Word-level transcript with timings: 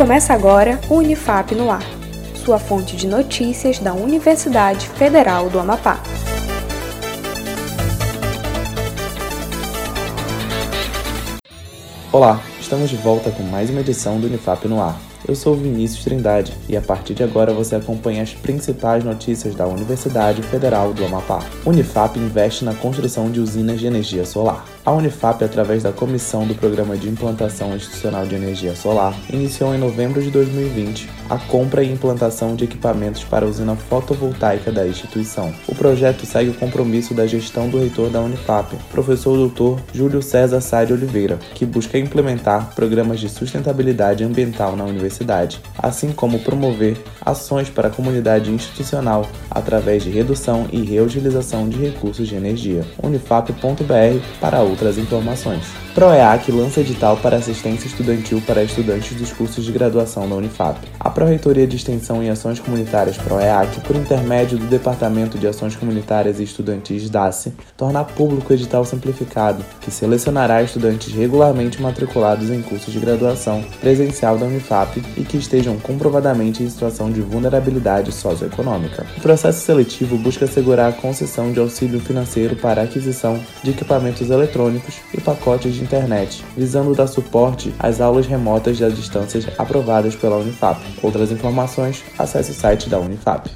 Começa 0.00 0.32
agora 0.32 0.80
o 0.88 0.94
Unifap 0.94 1.54
no 1.54 1.70
Ar, 1.70 1.84
sua 2.34 2.58
fonte 2.58 2.96
de 2.96 3.06
notícias 3.06 3.78
da 3.78 3.92
Universidade 3.92 4.88
Federal 4.88 5.50
do 5.50 5.60
Amapá. 5.60 6.00
Olá, 12.10 12.40
estamos 12.58 12.88
de 12.88 12.96
volta 12.96 13.30
com 13.30 13.42
mais 13.42 13.68
uma 13.68 13.80
edição 13.80 14.18
do 14.18 14.26
Unifap 14.26 14.66
no 14.66 14.80
Ar. 14.80 14.98
Eu 15.28 15.36
sou 15.36 15.54
Vinícius 15.54 16.02
Trindade 16.02 16.56
e 16.66 16.78
a 16.78 16.80
partir 16.80 17.12
de 17.12 17.22
agora 17.22 17.52
você 17.52 17.76
acompanha 17.76 18.22
as 18.22 18.32
principais 18.32 19.04
notícias 19.04 19.54
da 19.54 19.66
Universidade 19.66 20.42
Federal 20.42 20.94
do 20.94 21.04
Amapá. 21.04 21.44
Unifap 21.66 22.18
investe 22.18 22.64
na 22.64 22.74
construção 22.74 23.30
de 23.30 23.38
usinas 23.38 23.78
de 23.78 23.86
energia 23.86 24.24
solar. 24.24 24.64
A 24.90 24.92
Unifap, 24.92 25.44
através 25.44 25.84
da 25.84 25.92
Comissão 25.92 26.44
do 26.44 26.52
Programa 26.52 26.96
de 26.96 27.08
Implantação 27.08 27.76
Institucional 27.76 28.26
de 28.26 28.34
Energia 28.34 28.74
Solar, 28.74 29.14
iniciou 29.32 29.72
em 29.72 29.78
novembro 29.78 30.20
de 30.20 30.32
2020 30.32 31.08
a 31.30 31.38
compra 31.38 31.84
e 31.84 31.92
implantação 31.92 32.56
de 32.56 32.64
equipamentos 32.64 33.22
para 33.22 33.46
a 33.46 33.48
usina 33.48 33.76
fotovoltaica 33.76 34.72
da 34.72 34.84
instituição. 34.84 35.54
O 35.68 35.76
projeto 35.76 36.26
segue 36.26 36.50
o 36.50 36.54
compromisso 36.54 37.14
da 37.14 37.24
gestão 37.24 37.68
do 37.68 37.78
reitor 37.78 38.10
da 38.10 38.20
Unifap, 38.20 38.74
professor 38.90 39.48
Dr. 39.48 39.80
Júlio 39.94 40.20
César 40.20 40.60
Sá 40.60 40.84
de 40.84 40.92
Oliveira, 40.92 41.38
que 41.54 41.64
busca 41.64 41.96
implementar 41.96 42.74
programas 42.74 43.20
de 43.20 43.28
sustentabilidade 43.28 44.24
ambiental 44.24 44.74
na 44.74 44.82
universidade, 44.82 45.60
assim 45.78 46.10
como 46.10 46.40
promover 46.40 47.00
ações 47.24 47.70
para 47.70 47.86
a 47.86 47.92
comunidade 47.92 48.50
institucional 48.50 49.24
através 49.48 50.02
de 50.02 50.10
redução 50.10 50.66
e 50.72 50.82
reutilização 50.82 51.68
de 51.68 51.78
recursos 51.78 52.26
de 52.26 52.34
energia. 52.34 52.84
unifap.br 53.00 54.40
para 54.40 54.58
outras 54.80 54.96
informações. 54.96 55.62
ProEAC 55.94 56.50
lança 56.50 56.80
edital 56.80 57.16
para 57.18 57.36
assistência 57.36 57.86
estudantil 57.86 58.40
para 58.46 58.62
estudantes 58.62 59.14
dos 59.16 59.32
cursos 59.32 59.64
de 59.64 59.70
graduação 59.70 60.28
da 60.28 60.34
Unifap. 60.34 60.78
A 60.98 61.10
Pró-Reitoria 61.10 61.66
de 61.66 61.76
Extensão 61.76 62.22
e 62.22 62.30
Ações 62.30 62.58
Comunitárias 62.58 63.18
ProEAC, 63.18 63.80
por 63.80 63.96
intermédio 63.96 64.56
do 64.56 64.66
Departamento 64.66 65.36
de 65.36 65.46
Ações 65.46 65.76
Comunitárias 65.76 66.40
e 66.40 66.44
Estudantis 66.44 67.10
DACE, 67.10 67.52
torna 67.76 68.04
público 68.04 68.52
o 68.52 68.56
edital 68.56 68.84
simplificado, 68.84 69.62
que 69.80 69.90
selecionará 69.90 70.62
estudantes 70.62 71.12
regularmente 71.12 71.82
matriculados 71.82 72.48
em 72.50 72.62
cursos 72.62 72.92
de 72.92 72.98
graduação 72.98 73.62
presencial 73.80 74.38
da 74.38 74.46
Unifap 74.46 75.02
e 75.16 75.24
que 75.24 75.36
estejam 75.36 75.76
comprovadamente 75.78 76.62
em 76.62 76.70
situação 76.70 77.10
de 77.10 77.20
vulnerabilidade 77.20 78.12
socioeconômica. 78.12 79.04
O 79.18 79.20
processo 79.20 79.60
seletivo 79.60 80.16
busca 80.16 80.46
assegurar 80.46 80.90
a 80.90 80.92
concessão 80.92 81.52
de 81.52 81.58
auxílio 81.58 82.00
financeiro 82.00 82.56
para 82.56 82.82
aquisição 82.82 83.38
de 83.62 83.70
equipamentos 83.70 84.30
eletrônicos 84.30 84.59
e 85.12 85.20
pacotes 85.20 85.74
de 85.74 85.80
de 85.80 85.84
internet, 85.84 86.44
visando 86.56 86.94
dar 86.94 87.06
suporte 87.06 87.74
às 87.78 88.00
aulas 88.00 88.26
remotas 88.26 88.78
das 88.78 88.94
distâncias 88.94 89.46
aprovadas 89.58 90.14
pela 90.14 90.36
Unifap. 90.36 90.80
Outras 91.02 91.32
informações, 91.32 92.04
acesse 92.18 92.52
o 92.52 92.54
site 92.54 92.88
da 92.88 92.98
Unifap. 92.98 93.50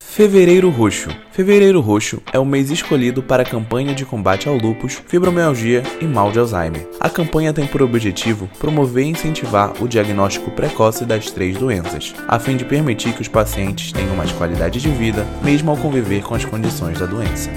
Fevereiro 0.00 0.68
Roxo. 0.68 1.10
Fevereiro 1.30 1.80
Roxo 1.80 2.20
é 2.32 2.38
o 2.40 2.44
mês 2.44 2.72
escolhido 2.72 3.22
para 3.22 3.44
a 3.44 3.46
campanha 3.46 3.94
de 3.94 4.04
combate 4.04 4.48
ao 4.48 4.56
lúpus, 4.56 5.00
fibromialgia 5.06 5.84
e 6.00 6.06
mal 6.06 6.32
de 6.32 6.40
Alzheimer. 6.40 6.88
A 6.98 7.08
campanha 7.08 7.52
tem 7.52 7.68
por 7.68 7.82
objetivo 7.82 8.50
promover 8.58 9.04
e 9.04 9.10
incentivar 9.10 9.80
o 9.80 9.86
diagnóstico 9.86 10.50
precoce 10.50 11.04
das 11.04 11.30
três 11.30 11.56
doenças, 11.56 12.14
a 12.26 12.40
fim 12.40 12.56
de 12.56 12.64
permitir 12.64 13.12
que 13.12 13.22
os 13.22 13.28
pacientes 13.28 13.92
tenham 13.92 14.16
mais 14.16 14.32
qualidade 14.32 14.80
de 14.80 14.90
vida, 14.90 15.24
mesmo 15.40 15.70
ao 15.70 15.76
conviver 15.76 16.22
com 16.24 16.34
as 16.34 16.44
condições 16.44 16.98
da 16.98 17.06
doença. 17.06 17.48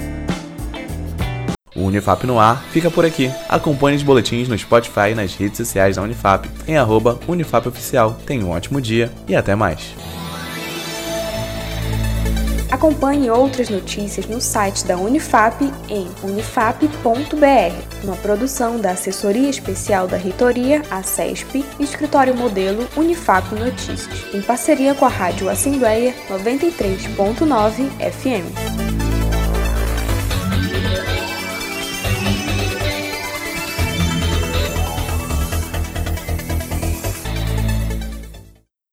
O 1.82 1.86
Unifap 1.86 2.24
no 2.24 2.38
ar 2.38 2.62
fica 2.70 2.90
por 2.90 3.04
aqui. 3.04 3.28
Acompanhe 3.48 3.96
os 3.96 4.04
boletins 4.04 4.46
no 4.46 4.56
Spotify 4.56 5.10
e 5.10 5.14
nas 5.16 5.34
redes 5.34 5.56
sociais 5.56 5.96
da 5.96 6.02
Unifap 6.02 6.48
em 6.68 6.76
arroba 6.76 7.18
UnifapOficial. 7.26 8.16
Tenha 8.24 8.46
um 8.46 8.50
ótimo 8.50 8.80
dia 8.80 9.10
e 9.26 9.34
até 9.34 9.56
mais. 9.56 9.92
Acompanhe 12.70 13.28
outras 13.30 13.68
notícias 13.68 14.26
no 14.26 14.40
site 14.40 14.84
da 14.86 14.96
Unifap 14.96 15.62
em 15.90 16.08
unifap.br, 16.22 16.86
uma 18.02 18.16
produção 18.16 18.80
da 18.80 18.92
Assessoria 18.92 19.50
Especial 19.50 20.06
da 20.06 20.16
Reitoria, 20.16 20.82
a 20.90 21.02
CESP, 21.02 21.64
Escritório 21.78 22.34
Modelo 22.34 22.88
Unifap 22.96 23.54
Notícias, 23.54 24.08
em 24.32 24.40
parceria 24.40 24.94
com 24.94 25.04
a 25.04 25.08
Rádio 25.08 25.50
Assembleia 25.50 26.14
93.9 26.30 27.90
FM. 27.98 28.91